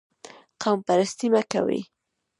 [0.61, 1.79] قوم پرستي مه کوئ